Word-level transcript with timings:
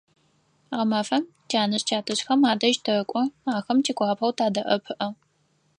Гъэмэфэм 0.77 1.23
тянэжъ-тятэжъхэм 1.49 2.41
адэжь 2.51 2.79
тэкӀо, 2.85 3.21
ахэм 3.57 3.77
тигуапэу 3.83 4.31
тадэӀэпыӀэ. 4.37 5.07